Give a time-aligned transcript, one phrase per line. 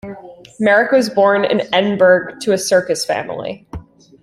[0.59, 3.67] Merrick was born in Edinburgh to a circus family.